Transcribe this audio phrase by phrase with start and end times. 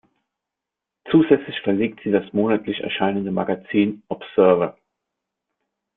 [1.11, 4.75] Zusätzlich verlegt sie das monatlich erscheinende Magazin "Observer".